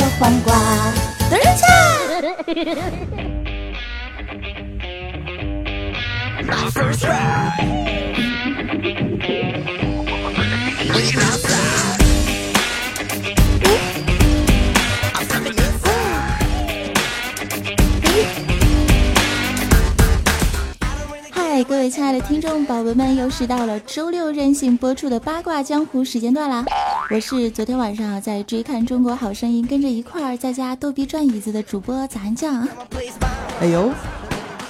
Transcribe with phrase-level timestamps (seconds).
[0.00, 0.54] 着黄瓜。
[21.30, 26.64] 嗨，各位亲爱的听众宝宝们，又是到了周六任性播出的八卦江湖时间段啦！
[27.12, 32.68] 我是昨天晚上在追看《中国好声音》，跟着一块儿在家逗逼转椅子的主播早安酱。
[33.60, 33.90] 哎呦，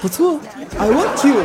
[0.01, 0.41] 不错
[0.79, 1.45] ，I want you。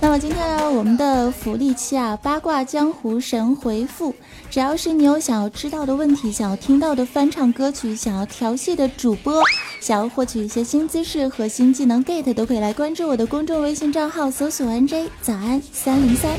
[0.00, 4.14] 那么今天呢，我们的福利期啊，八卦江湖神回复，
[4.48, 9.42] 只要是你有想要知道的问题，想要听到的翻唱歌曲，想要调戏的主播，
[9.80, 16.30] 想要获取一些新姿势和新技能 get，都可以来关注我的公众微信账号，搜索 NJ 早安三零三，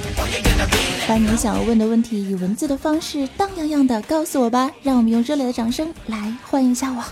[1.07, 7.03] 把你想要问的问题以文字的方式荡漾漾的告诉我吧，让我们用热烈的掌声来欢迎一下我。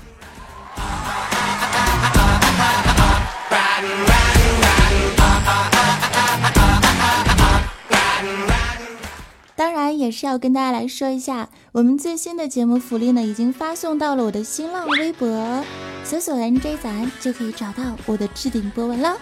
[9.56, 15.64] 当然也是要跟大家来说一下，我们最新的节目福利呢，已经发送到了我的新浪微博，
[16.10, 19.18] 搜索 “nj 早安”就可以找到我的置顶博文了。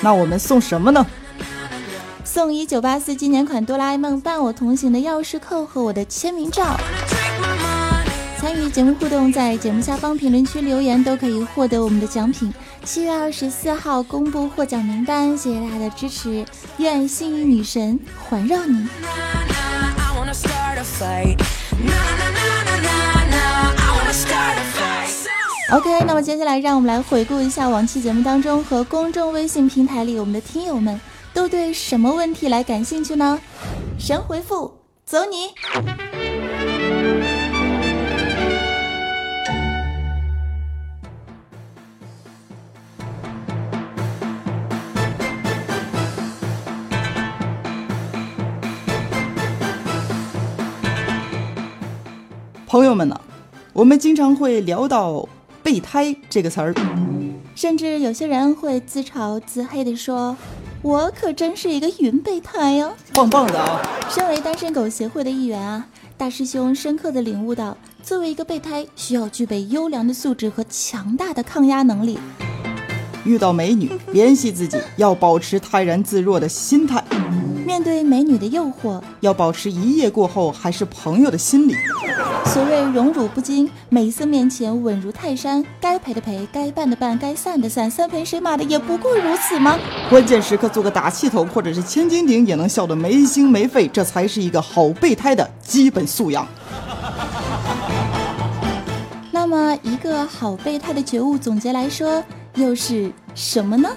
[0.00, 1.06] 那我们送什么呢？
[2.24, 6.74] 送一九八四纪年款哆啦 A 梦伴我同行的钥匙扣和我的签名照。
[8.40, 12.52] 参与节目互动，在节目下方评论区留言都可以获得我们的奖品。
[12.82, 16.44] 七月二十四号公布获奖名单，谢谢大家的支持，
[16.78, 18.88] 愿幸运女神环绕你。
[25.72, 31.00] OK，那么接下来让我们来回顾一下往期节目当中和公众微信平台里我们的听友们
[31.32, 33.40] 都对什么问题来感兴趣呢？
[33.98, 34.70] 神回复，
[35.06, 35.48] 走你！
[52.66, 53.18] 朋友们呢，
[53.72, 55.26] 我们经常会聊到
[55.62, 56.74] “备胎”这个词儿，
[57.54, 60.36] 甚至有些人会自嘲自黑地说
[60.82, 63.80] ：“我可真是一个云备胎呀！”棒棒的啊！
[64.10, 65.86] 身为单身狗协会的一员啊，
[66.16, 72.18] 大师兄深刻的领悟到，作为一个备胎，需要具备优良的素质和强大的抗压能力。
[73.24, 77.00] 遇到美女，联系自己要保持泰然自若的心态；
[77.72, 81.74] 面对美女的诱惑，要保持一夜过后还是朋友的心理。
[82.44, 89.78] 所谓荣辱不惊，美色面前稳如泰山，该陪的陪，该办的办，该散的散，三陪谁马的也不过如此吗？
[90.10, 96.46] 关键时刻做个打气筒或者是千斤顶，也能笑得没心没肺，这才是一个好备胎的基本素养。
[99.30, 102.22] 那么，一个好备胎的觉悟总结来说，
[102.56, 103.88] 又是什么呢？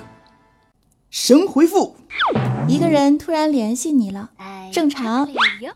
[1.10, 1.94] 神回复：
[2.68, 4.30] 一个人突然联系你了，
[4.72, 5.30] 正常，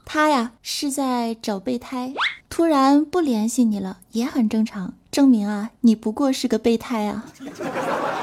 [0.06, 2.14] 他呀是在找备胎。
[2.50, 7.26] 突然不联系你了，也很正常，证明啊你不过是个备胎啊。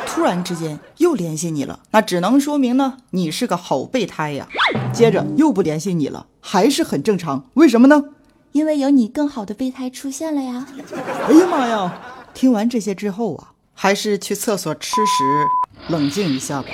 [0.07, 4.49] 突然之间又联系你了，那只能说明呢你是个好备胎呀。
[4.93, 8.03] 接着又不联系你了，还是很正常，为什么呢？
[8.53, 10.67] 因为有你更好的备胎出现了呀！
[11.29, 12.01] 哎呀妈呀！
[12.35, 16.69] 听完这些之后啊，还是去厕所吃屎，冷静一下吧。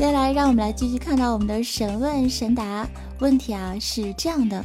[0.00, 2.88] 接下来，让我们来继续看到我们的神问神答
[3.18, 4.64] 问题啊，是这样的：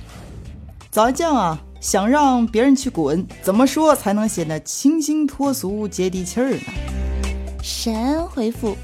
[0.89, 6.61] 早酱啊，想让别人去滚，怎么说才能显得清新脱俗、接地气儿呢？
[7.61, 8.77] 神回复：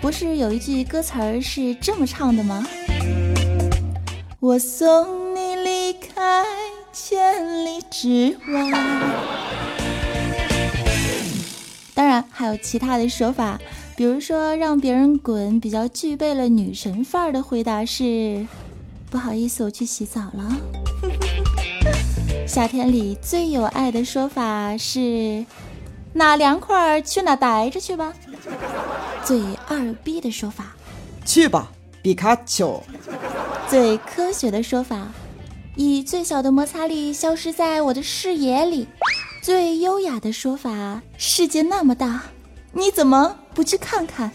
[0.00, 2.66] 不是有一句歌词儿是这么唱的吗？
[4.40, 6.42] 我送你离开
[6.90, 8.70] 千里之外。
[11.92, 13.60] 当然还有其他的说法。
[13.96, 18.46] 比如说，让别人滚比较具备了女神范儿的回答是：
[19.10, 20.56] 不好意思，我去洗澡了。
[22.46, 25.44] 夏天里最有爱的说法是：
[26.12, 28.12] 哪凉快去哪待着去吧。
[29.24, 30.76] 最二逼的说法：
[31.24, 31.72] 去吧，
[32.02, 32.82] 皮卡丘。
[33.68, 35.08] 最科学的说法：
[35.74, 38.86] 以最小的摩擦力消失在我的视野里。
[39.42, 42.24] 最优雅的说法：世界那么大。
[42.78, 44.30] 你怎么不去看看？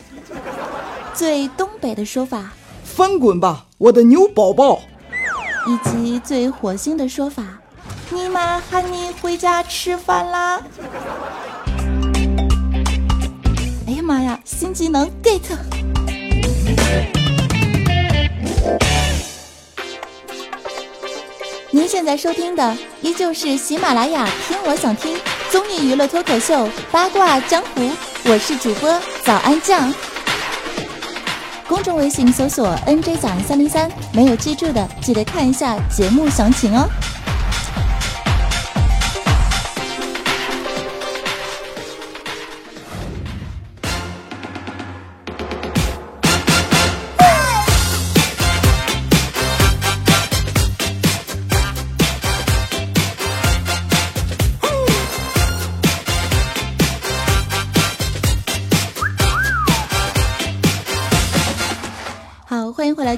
[1.14, 2.54] 最东北的说法，
[2.84, 4.82] 翻滚吧，我的牛宝宝，
[5.68, 7.44] 以及最火星的说法，
[8.10, 10.60] 尼玛喊你回家吃饭啦！
[13.86, 15.40] 哎呀妈呀，新技能 get！
[21.70, 25.16] 您现在收听的依旧是喜马拉雅听我想听
[25.52, 27.90] 综艺娱乐脱口秀八卦江湖，
[28.23, 28.88] 我是主播
[29.23, 29.91] 早安酱。
[31.68, 36.88] 公众微信搜索 “nj 早安三零三”，没有记住的记得看一下节目详情哦。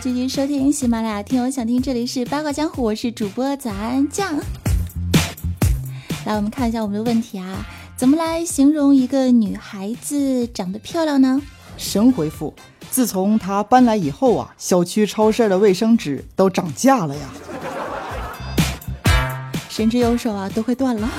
[0.03, 4.35] 继续收听喜马拉雅听我想听，这里是八卦江湖，我是主播早安酱。
[6.25, 7.65] 来，我们看一下我们的问题啊，
[7.95, 11.41] 怎么来形容一个女孩子长得漂亮呢？
[11.77, 12.53] 神回复：
[12.91, 17.29] 自从她搬来以后啊，小区超市的卫生纸都涨价了呀。
[19.69, 21.09] 神之右手啊，都快断了。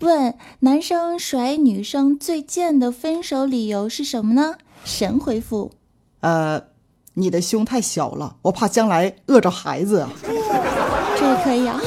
[0.00, 4.56] 问：男生甩女生最贱的分手理由是什么呢？
[4.84, 5.70] 神回复：
[6.22, 6.71] 呃。
[7.14, 10.10] 你的胸太小了，我怕将来饿着孩子啊。
[11.18, 11.80] 这也可以啊。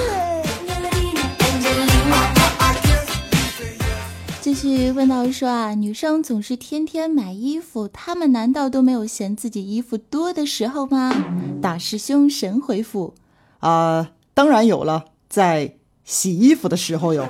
[4.42, 11.12] 继续问到说啊，女生总是天天买衣服，她们难道都没有嫌自己衣服多的时候吗？
[11.62, 13.16] 大师兄神回复
[13.60, 17.28] 啊，当然有了，在洗衣服的时候有。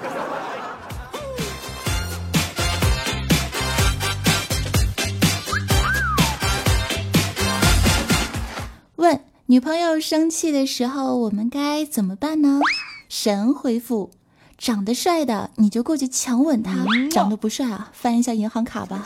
[9.56, 12.60] 女朋友生气的时候，我们该怎么办呢？
[13.08, 14.12] 神回复：
[14.58, 16.74] 长得帅的你就过去强吻他，
[17.10, 19.06] 长得不帅啊，翻一下银行卡吧。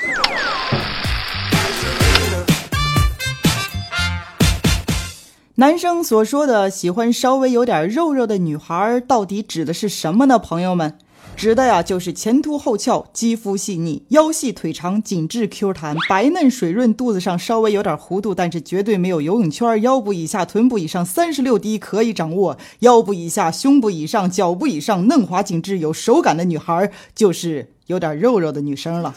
[5.57, 10.39] 男生所说的喜欢稍微有点肉肉的女孩，到底指的是什么呢？
[10.39, 10.97] 朋友们？
[11.39, 19.81] 指的呀，就是前凸后翘，肌肤细腻，腰细腿长，紧致 Q 弹，白嫩水润，肚子上稍微有点弧度，但是绝对没有游泳圈。
[19.81, 22.57] 腰部以下，臀部以上，三十六 D 可以掌握。
[22.79, 29.15] 腰部以下，胸部以上，脚部以上，嫩滑紧致，有手感的女孩，就是有点肉肉的女生了。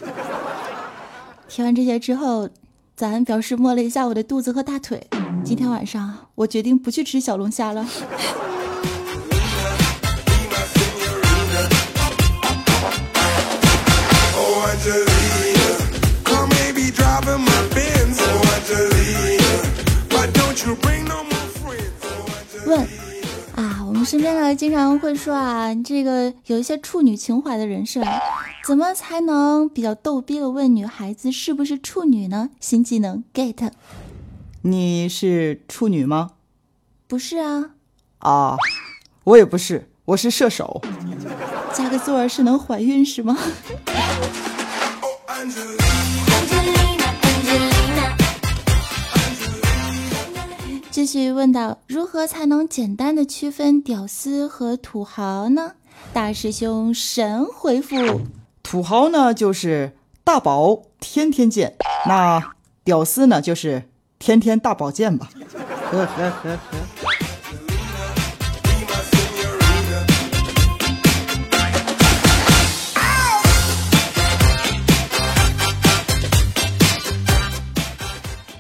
[1.49, 2.49] 听完这些之后，
[2.95, 5.09] 咱表示摸了一下我的肚子和大腿。
[5.45, 7.85] 今天晚上，我决定不去吃小龙虾了。
[22.67, 22.87] 问
[23.57, 28.01] 啊，我们身边呢经常会说啊，这个有一些处女情怀的人士，
[28.65, 32.51] 怎么才能比较逗逼的问女孩子是不是处女呢？
[32.61, 33.73] 新技能 get，
[34.63, 36.31] 你是处女吗？
[37.09, 37.71] 不是啊。
[38.19, 38.57] 啊，
[39.25, 40.81] 我也不是，我是射手。
[41.75, 43.37] 加个座是能怀孕是吗？
[51.03, 55.73] 继续问道如何才能简单的区分屌丝和土豪呢？
[56.13, 57.97] 大师兄神回复：
[58.63, 61.75] 土豪呢就是大宝天天见，
[62.07, 62.55] 那
[62.85, 63.91] 屌丝呢就是
[64.21, 65.29] 天天大保健吧。
[65.91, 66.59] 呵呵呵呵。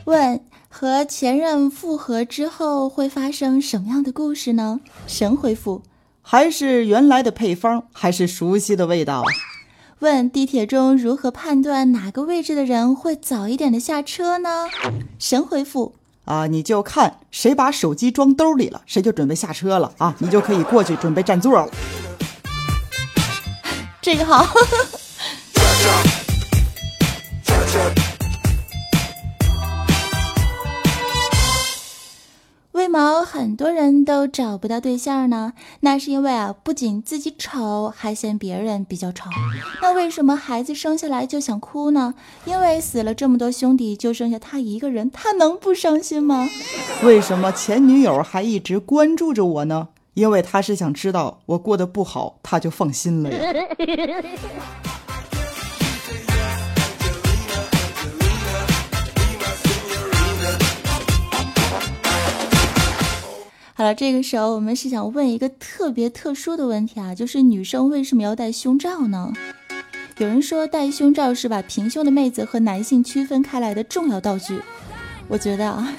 [0.05, 0.41] 问
[0.83, 4.81] 和前任复合之后会发生什么样的故事呢？
[5.07, 5.81] 神回复：
[6.23, 9.23] 还是原来的配方，还是熟悉的味道。
[10.01, 14.67] 问地铁中如何判断哪个位置的人会早一点的下车呢？
[15.21, 21.71] 神回复：啊，你就看谁把手机装兜里了，谁就准备下车了啊，你就可以过去准备占座了。
[24.01, 24.45] 这个好。
[32.93, 35.55] 毛很多人都找不到对象呢？
[35.81, 39.31] 那是因为啊，不仅自己丑，还嫌别人比较丑。
[39.81, 42.13] 那为什么孩子生下来就想哭呢？
[42.45, 46.47] 因为死了这么多兄弟，就剩下他一个人，他能不伤心吗？
[47.03, 49.89] 为什么前女友还一直关注着我呢？
[50.13, 53.55] 因为他是想知道我过得不好，他就放心了呀。
[63.75, 69.33] 好了，这个时候我们是想问一个特别特殊的问题啊，就是女生为什么要戴胸罩呢？
[70.19, 74.61] 有人说戴胸罩是把平胸的妹子和男性区分开来的重要道具。
[75.27, 75.91] 我觉得啊，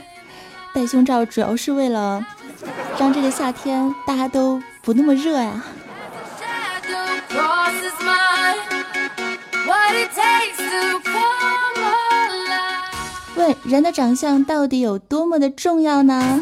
[0.74, 2.24] 戴胸罩主要是为了
[3.00, 5.64] 让这个夏天大家都不那么热呀。
[13.36, 16.40] 问人的长相到底有多么的重要呢？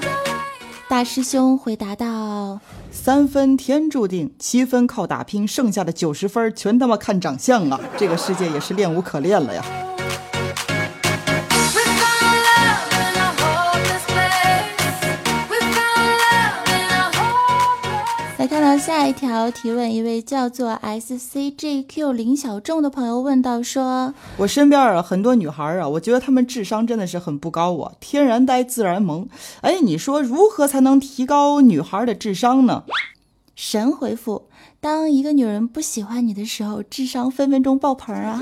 [0.92, 2.60] 大师兄回答道。
[2.92, 7.80] 三分天注定，七分靠打拼，剩下的九十分全他妈看长相啊！
[7.96, 9.64] 这个世界也是练无可恋了呀。
[18.82, 29.30] 下一条提问，一位叫做 S C J Q 林小众的朋友问到说：“我身边啊很多女孩啊，我觉得她们智商真的是很不高啊，天然呆，自然萌。
[29.62, 32.84] 哎，你说如何才能提高女孩的智商呢？”
[33.56, 34.48] 神回复：
[34.80, 38.42] 当一个女人不喜欢你的时候，智商分分钟爆棚啊！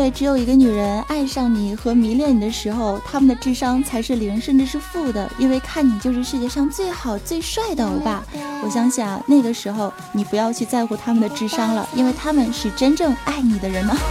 [0.00, 8.24] 为只有一个女人爱上你和迷恋你的时候，她们的智商才是零甚至是负的，因为看你就是世界上最好最帅的欧巴。
[8.64, 13.94] 我相信啊，那个时候你不要去在乎他们的智商了，因为他们是真正爱你的人呢。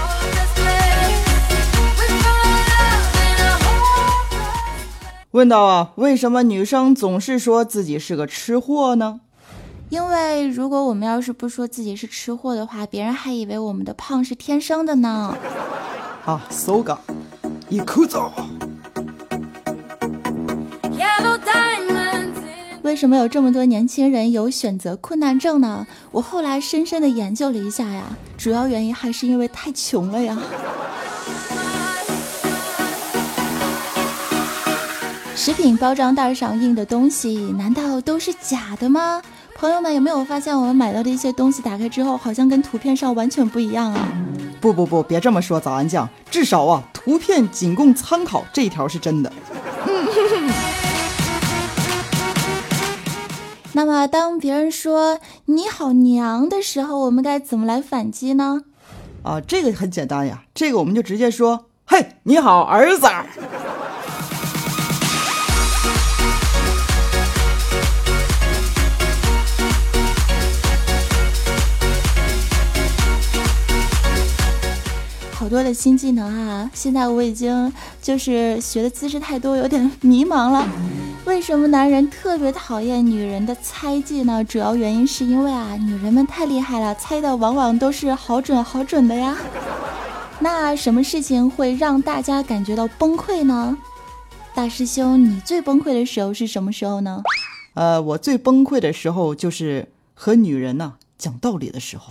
[5.32, 9.22] 问到啊，为什么女生总是说自己是个吃货呢？
[9.90, 15.36] 因为如果我们要是不说自己是吃货的话，别人还以为我们的胖是天生的呢。
[16.26, 17.00] 啊，搜嘎，
[17.70, 18.32] 一口枣。
[22.82, 25.86] 为什么有这么多年轻人有选择困难症呢？
[26.12, 28.04] 我后来深深的研究了一下呀，
[28.38, 30.38] 主要原因还是因为太穷了呀。
[35.36, 39.22] 食品包装袋上印的东西难道都是假的吗？
[39.60, 44.08] 朋友们有没有发现我们买到的一些东西打开之后好像跟图片上完全不一样啊？
[44.62, 49.30] 不不不，别这么说，早安酱，至少啊，图片仅供参考，这一条是真的。
[53.74, 58.62] 那么当别人说你好娘的时候，我们该怎么来反击呢？
[59.24, 63.08] 啊，这个很简单呀，这个我们就直接说，嘿，你好儿子。
[75.40, 76.70] 好多的新技能啊！
[76.74, 80.68] 现在我已经就是学的姿势太多，有点迷茫了。
[81.24, 84.44] 为什么男人特别讨厌女人的猜忌呢？
[84.44, 89.38] 主要原因是因为啊，女人们太厉害了，猜的往往都是好准好准的呀。
[90.40, 93.78] 那什么事情会让大家感觉到崩溃呢？
[94.54, 97.24] 大师兄，你最崩溃的时候是什么时候呢？
[97.76, 102.10] 呃，我最崩溃的时候就是和女人呢讲道理的时候。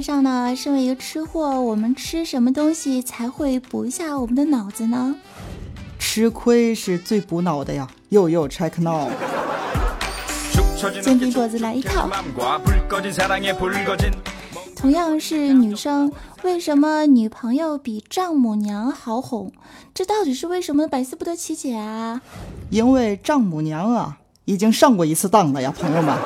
[0.00, 5.14] 界上呢，身为一个吃货，我们吃什么东西才会补一下我们的脑子呢？
[5.98, 7.86] 吃亏是最补脑的呀！
[8.08, 9.10] 又又 check now。
[11.02, 12.08] 煎饼果子来一套。
[14.74, 16.10] 同样是女生，
[16.44, 19.52] 为什么女朋友比丈母娘好哄？
[19.92, 20.88] 这到底是为什么？
[20.88, 22.22] 百思不得其解啊！
[22.70, 24.16] 因为丈母娘啊，
[24.46, 26.16] 已经上过一次当了呀，朋友们。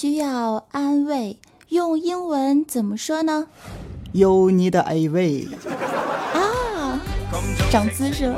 [0.00, 1.36] 需要安慰，
[1.68, 3.46] 用英文怎么说呢？
[4.12, 5.46] 有你的 A 位
[6.32, 6.98] 啊，
[7.70, 8.32] 长姿势。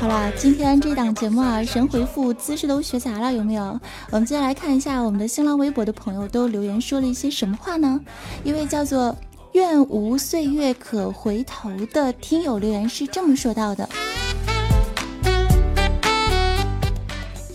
[0.00, 3.78] 好啦，今天这档节目啊，神回复姿势都学杂了，有没有？
[4.10, 8.00] 我们接下来看一下我们的新浪微博的朋友都留言说了一些什么话呢？
[8.42, 9.16] 一位叫做
[9.54, 13.88] “愿无岁月可回头”的听友留言是这么说到的。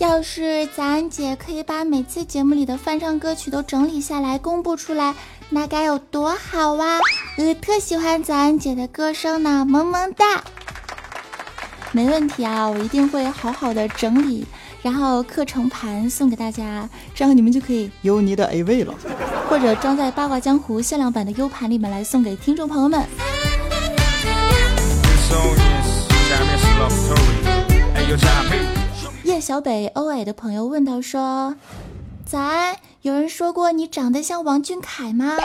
[0.02, 5.14] 要是早安姐可以把每次节目里的翻唱歌曲都整理下来公布出来，
[5.48, 6.98] 那该有多好哇！
[7.38, 10.42] 呃特喜欢早安姐的歌声呢，萌萌哒！
[11.92, 14.44] 没问题啊，我一定会好好的整理，
[14.82, 18.92] 然后刻成盘送给大家，这样你们就可以有你的 A 位了。
[19.48, 23.06] 或者装在八卦江湖限量版的 U 盘里面来送给听众朋友们。
[28.08, 28.61] 叶
[29.42, 31.56] 小北欧矮的朋友问到说
[32.24, 35.36] ：“早安，有人说过你长得像王俊凯吗？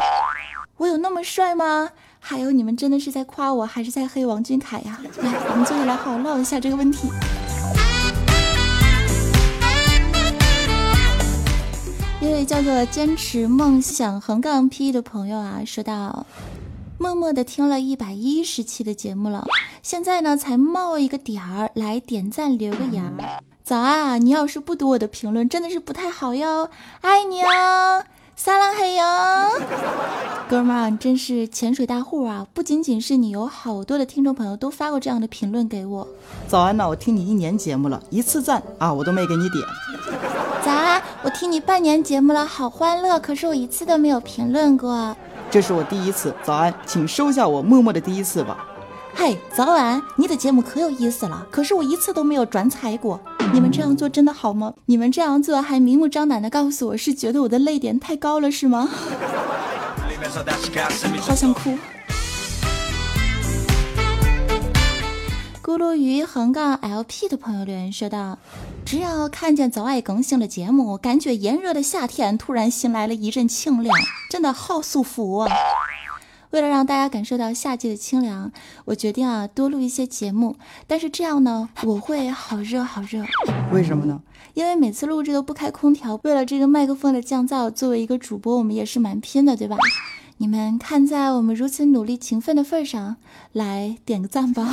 [0.77, 1.89] 我有那么帅吗？
[2.19, 4.99] 还有，你们真的是在夸我，还是在黑王俊凯呀？
[5.23, 7.09] 来，我们坐下来好好唠一下这个问题。”
[12.21, 16.27] 一位叫做坚持梦想横杠 P 的朋友啊，说道。
[16.99, 19.47] 默默的听了一百一十期的节目了，
[19.81, 23.03] 现在呢才冒一个点儿来点赞留个言。
[23.67, 24.17] 早安啊！
[24.17, 26.69] 你要是不读我的评论，真的是不太好哟。
[27.01, 28.01] 爱你哦，
[28.33, 29.03] 撒浪嘿哟，
[30.47, 32.47] 哥们儿，你真是潜水大户啊！
[32.53, 36.07] 不仅仅是你，有好多的听众朋友都发过这样的评论给我。
[36.47, 39.61] 早安呐，我听你一年节目了，一次赞啊我都没给你点。
[40.63, 45.13] 早安，我听你半年节目了，好欢乐，可是我一次都没有评论过。
[45.51, 48.65] 这是我第一次，早安，请收下我默默的第一次吧。
[49.13, 53.19] 嘿，早安，你的节目可有意思了，可是我一次都没有转采过。
[53.53, 54.73] 你们这样做真的好吗？
[54.85, 58.89] 你们这样做还明目张胆的告诉我是觉得我的泪点太高了是吗？
[61.21, 61.77] 好想哭。
[65.63, 68.37] 咕噜鱼横杠 LP 的朋友留言说道
[68.85, 73.93] ：“只要看见早爱更新的节目，感觉炎热的夏天突然迎来了一阵清凉，
[74.29, 75.51] 真的好舒服啊！
[76.51, 78.51] 为了让大家感受到夏季的清凉，
[78.85, 80.55] 我决定啊多录一些节目。
[80.87, 83.23] 但是这样呢，我会好热好热。
[83.71, 84.21] 为什么呢？
[84.53, 89.77] 因为每次录制都不开空调，为了这个麦克风的降噪，作为一个主播，我们也是蛮拼的，对吧？
[90.37, 93.17] 你们看在我们如此努力勤奋的份上，
[93.53, 94.67] 来点个赞吧。”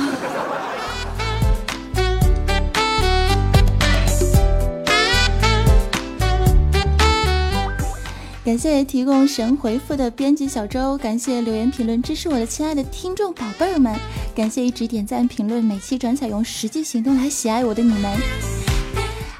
[8.45, 13.99] 感谢提供神回复的编辑小周，感谢留言评论支持我的亲爱的听众宝贝儿们，
[14.35, 18.05] 感谢一直点赞评论，每期转采用实际行动来喜爱我的你们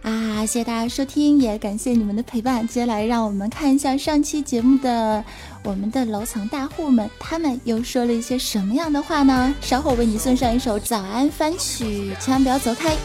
[0.02, 0.44] 啊！
[0.44, 2.68] 谢谢大家收听，也感谢你们的陪伴。
[2.68, 5.24] 接下来让我们看一下上期节目的
[5.64, 9.54] 我们的楼层大户们，他们又说了一些什么样的话呢？
[9.62, 12.96] 稍后为你送上一首早安番曲，千万不要走开。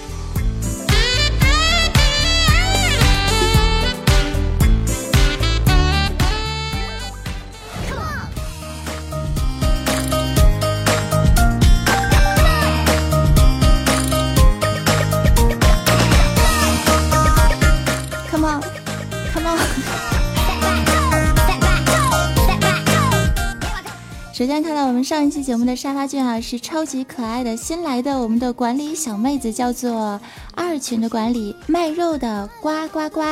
[25.00, 30.20] 们上一期节目的沙发君啊，是超级可爱的新来的我们的管理小妹子，叫做
[30.54, 33.22] 二群的管理卖肉的呱呱呱。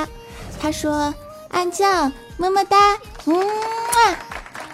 [0.58, 1.14] 他说
[1.52, 4.16] ：“暗酱么么哒，嗯啊，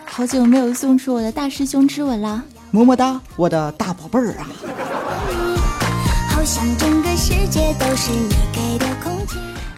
[0.05, 4.47] 好久没有送出我的大师兄之吻了，么么哒，我的大宝贝儿啊。”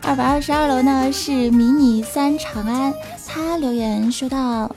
[0.02, 2.92] 二百二十二楼呢是迷你三长安，
[3.26, 4.70] 他留言说道。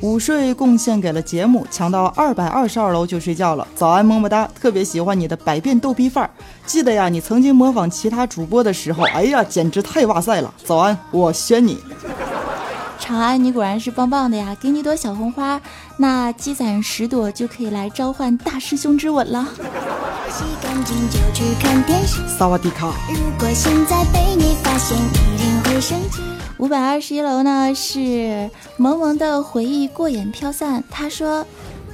[0.00, 3.66] 午睡贡献给了节目，抢到二百二十二楼就睡觉了。
[3.74, 4.48] 早安，么么哒！
[4.60, 6.30] 特别喜欢你的百变逗逼范儿。
[6.64, 10.54] 记得呀，你曾经模仿其他主播的时候，哎呀，简直太哇塞了！
[10.64, 11.78] 早安，我选你。
[13.00, 14.56] 长安，你果然是棒棒的呀！
[14.60, 15.60] 给你朵小红花，
[15.96, 19.48] 那积攒十朵就可以来召唤大师兄之吻了。
[20.30, 22.20] 洗干净就去看电视。
[22.28, 22.92] 萨瓦迪卡。
[23.08, 26.22] 如果现在被你发现，一定会生气。
[26.58, 30.82] 五百二十一楼呢是萌萌的回忆过眼飘散。
[30.90, 31.46] 他说：“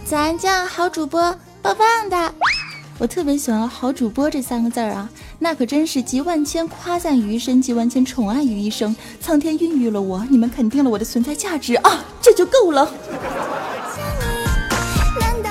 [0.06, 2.34] 咱家好主播，棒棒的。”
[2.96, 5.06] 我特别喜欢“好主播”这三个字儿啊，
[5.38, 8.96] 那可真是集万千夸赞于一身，集万千宠爱于一身。
[9.20, 12.90] 苍天孕育了我，你们肯定了我的存在价值啊，这就够了。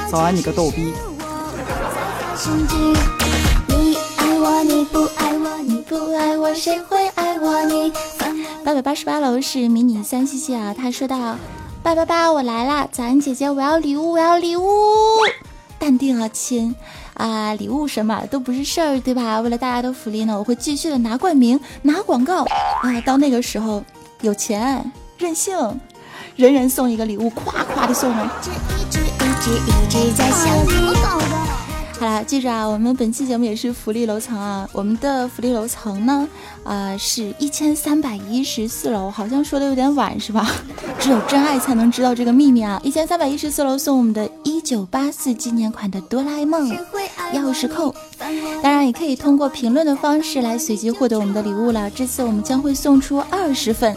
[0.09, 0.91] 早安，你个逗逼。
[3.67, 5.52] 你爱我，你不爱我，你
[5.93, 7.63] 不爱我，谁会爱我？
[7.65, 7.93] 你。
[8.65, 11.35] 八百八十八楼是迷你三西西啊，他说道
[11.83, 12.87] ：“八八八，我来啦！
[12.91, 14.65] 早安姐姐，我要礼物，我要礼物。
[15.77, 16.75] 淡定啊，亲
[17.13, 19.39] 啊，礼物什么都不是事儿，对吧？
[19.41, 22.99] 为了大家的福利呢，我会继续的拿冠名，拿广告啊。
[23.05, 23.83] 到那个时候，
[24.21, 25.55] 有钱任性，
[26.35, 28.11] 人人送一个礼物，夸夸的送。”
[32.03, 34.67] 好了，记住啊，我们本期节目也是福利楼层啊。
[34.73, 36.27] 我们的福利楼层呢，
[36.65, 40.45] 呃，是一千三百一十四楼，好像说的有点晚，是吧？
[40.99, 42.77] 只有真爱才能知道这个秘密啊！
[42.83, 46.69] 一千三百一十四楼送我们的一九八四纪念款的哆啦 A 梦
[47.31, 47.95] 钥匙扣，
[48.61, 51.89] 当然也可以通过评论的方式来随机获得我们的礼物了。
[51.89, 53.95] 这次我们将会送出二十份。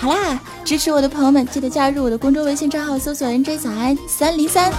[0.00, 4.72] 好啦，支持我的朋友们，记得加入我的公众微信账号，搜索 “nj 早安三零三”，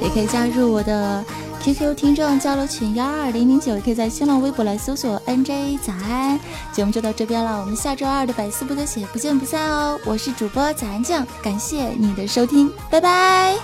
[0.00, 1.24] 也可以加入我的
[1.60, 6.38] QQ 听众交流群幺二零零九，也可以在新浪微博来搜索 “nj 早安”。
[6.72, 9.98] 节目就到这边了，我们下周二的百思不得写不见不散哦！
[10.04, 13.56] 我是主播早安酱，感谢你的收听，拜拜。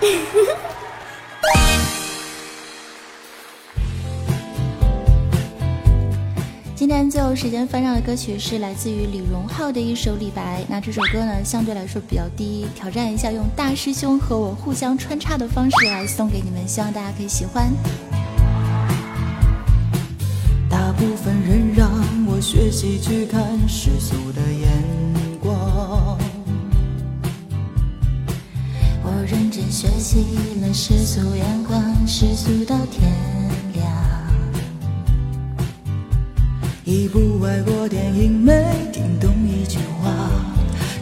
[7.10, 10.60] 最后时间翻唱的歌曲是来自于李荣浩的一首《李白》。
[10.68, 17.72] 那这首歌呢，相对来说比较低，挑战一下用大师兄和我互相穿插的方式来送给你们，希望大家可以喜欢。
[20.68, 21.90] 大部分人让
[22.26, 24.68] 我学习去看世俗的眼
[25.40, 26.18] 光，
[29.02, 30.26] 我认真学习
[30.60, 33.37] 了世俗眼光，世俗到天。
[36.88, 40.10] 一部外国电影没听懂一句话，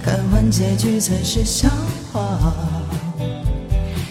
[0.02, 1.68] 看完结局才是笑
[2.12, 2.52] 话。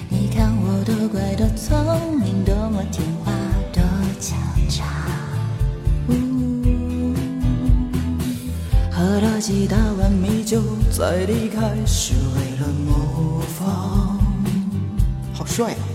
[0.07, 3.33] 你看我多乖多聪明，多么听话
[3.73, 3.83] 多
[4.21, 4.31] 狡
[4.69, 4.85] 诈。
[8.89, 14.17] 喝了几大碗米酒再离开，是为了模仿。
[15.33, 15.94] 好帅啊！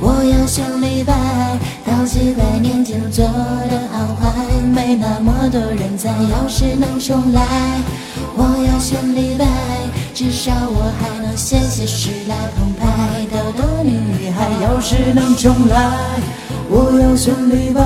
[0.00, 1.14] 我要选李白，
[1.86, 4.32] 到几百年前做的好坏，
[4.74, 6.10] 没那么多人在。
[6.30, 7.42] 要是能重来，
[8.36, 9.46] 我要选李白，
[10.12, 14.50] 至少我还能写写诗来澎湃逗逗女孩。
[14.62, 15.76] 要是能重来，
[16.68, 17.82] 我要选李白，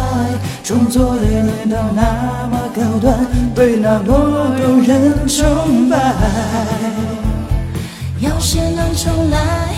[0.64, 4.16] 创作的念头那么高端，对那么多
[4.84, 6.14] 人崇拜。
[8.20, 9.77] 要是能重来。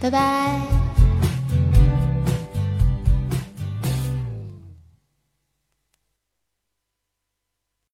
[0.00, 0.79] 拜拜。